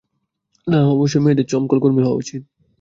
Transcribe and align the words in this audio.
না, 0.67 0.79
অবশ্যই 0.93 1.21
মেয়েদের 1.23 1.49
চমকল 1.51 1.77
কর্মী 1.83 2.01
হওয়া 2.03 2.19
উচিত। 2.21 2.41